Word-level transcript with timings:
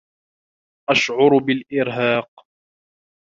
أشعر 0.89 1.37
بالإرهاق. 1.37 2.47